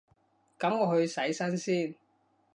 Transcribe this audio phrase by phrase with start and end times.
[0.57, 1.93] 噉我去洗身先